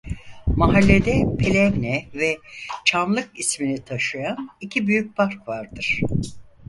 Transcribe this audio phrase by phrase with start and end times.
[0.55, 2.39] Mahallede Plevne ve
[2.85, 6.01] Çamlık ismini taşıyan iki büyük park vardır.